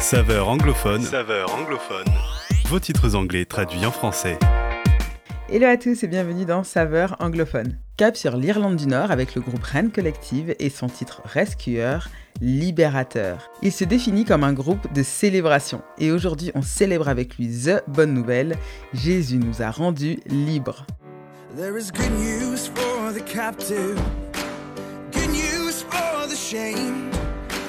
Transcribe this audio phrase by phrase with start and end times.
[0.00, 1.02] Saveur anglophone.
[1.02, 2.06] Saveur anglophone.
[2.68, 4.38] Vos titres anglais traduits en français.
[5.50, 7.78] Hello à tous et bienvenue dans Saveur anglophone.
[7.98, 11.98] Cap sur l'Irlande du Nord avec le groupe Rennes Collective et son titre Rescuer,
[12.40, 13.50] Libérateur.
[13.62, 17.82] Il se définit comme un groupe de célébration et aujourd'hui on célèbre avec lui The
[17.86, 18.56] Bonne Nouvelle,
[18.94, 20.86] Jésus nous a rendus libres.
[21.56, 24.00] There is good news for the captive,
[25.12, 27.10] good news for the shame.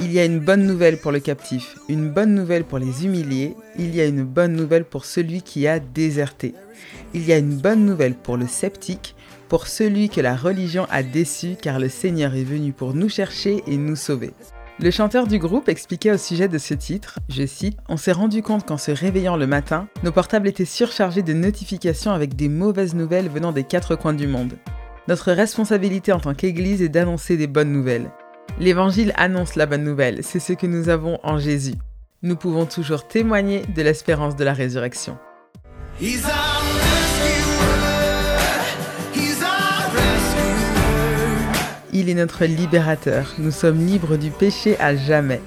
[0.03, 3.55] Il y a une bonne nouvelle pour le captif, une bonne nouvelle pour les humiliés,
[3.77, 6.55] il y a une bonne nouvelle pour celui qui a déserté.
[7.13, 9.15] Il y a une bonne nouvelle pour le sceptique,
[9.47, 13.61] pour celui que la religion a déçu car le Seigneur est venu pour nous chercher
[13.67, 14.31] et nous sauver.
[14.79, 18.41] Le chanteur du groupe expliquait au sujet de ce titre, je cite, On s'est rendu
[18.41, 22.95] compte qu'en se réveillant le matin, nos portables étaient surchargés de notifications avec des mauvaises
[22.95, 24.57] nouvelles venant des quatre coins du monde.
[25.07, 28.09] Notre responsabilité en tant qu'Église est d'annoncer des bonnes nouvelles.
[28.59, 31.75] L'évangile annonce la bonne nouvelle, c'est ce que nous avons en Jésus.
[32.21, 35.17] Nous pouvons toujours témoigner de l'espérance de la résurrection.
[41.93, 45.41] Il est notre libérateur, nous sommes libres du péché à jamais.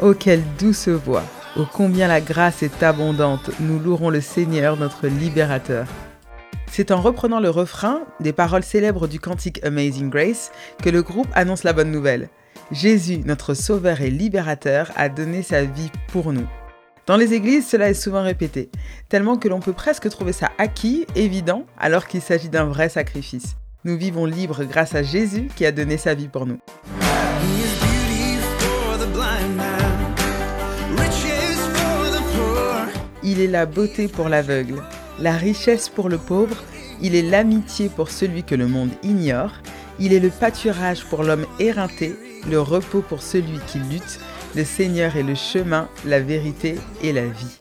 [0.00, 1.24] Oh quelle douce voix,
[1.56, 5.86] oh combien la grâce est abondante, nous louerons le Seigneur notre libérateur.
[6.70, 10.52] C'est en reprenant le refrain des paroles célèbres du cantique Amazing Grace
[10.82, 12.28] que le groupe annonce la bonne nouvelle.
[12.70, 16.46] Jésus, notre Sauveur et Libérateur, a donné sa vie pour nous.
[17.06, 18.70] Dans les églises, cela est souvent répété,
[19.08, 23.56] tellement que l'on peut presque trouver ça acquis, évident, alors qu'il s'agit d'un vrai sacrifice.
[23.84, 26.58] Nous vivons libres grâce à Jésus qui a donné sa vie pour nous.
[33.22, 34.82] Il est la beauté pour l'aveugle,
[35.18, 36.56] la richesse pour le pauvre,
[37.00, 39.52] il est l'amitié pour celui que le monde ignore,
[40.00, 42.14] il est le pâturage pour l'homme éreinté,
[42.48, 44.20] le repos pour celui qui lutte,
[44.54, 47.60] le Seigneur est le chemin, la vérité et la vie.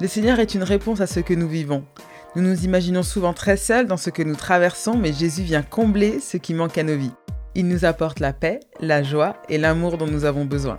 [0.00, 1.84] Le Seigneur est une réponse à ce que nous vivons.
[2.34, 6.20] Nous nous imaginons souvent très seuls dans ce que nous traversons, mais Jésus vient combler
[6.20, 7.14] ce qui manque à nos vies.
[7.54, 10.78] Il nous apporte la paix, la joie et l'amour dont nous avons besoin.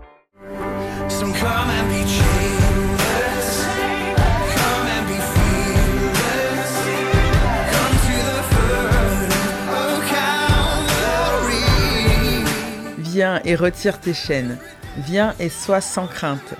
[13.17, 14.59] Viens et retire tes chaînes.
[15.00, 16.53] Viens et sois sans crainte.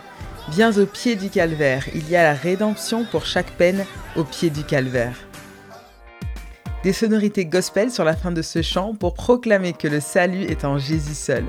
[0.50, 1.86] Viens au pied du calvaire.
[1.94, 3.86] Il y a la rédemption pour chaque peine
[4.16, 5.14] au pied du calvaire.
[6.82, 10.66] Des sonorités gospel sur la fin de ce chant pour proclamer que le salut est
[10.66, 11.46] en Jésus seul.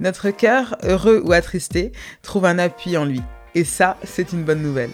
[0.00, 1.92] Notre cœur, heureux ou attristé,
[2.22, 3.20] trouve un appui en lui.
[3.54, 4.92] Et ça, c'est une bonne nouvelle.